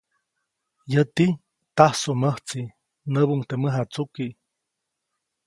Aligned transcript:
Yäti, 0.91 1.27
tajsuʼmäjtsi, 1.75 2.61
nyäbuʼuŋ 3.11 3.41
teʼ 3.49 3.59
mäjatsuki. 3.61 4.27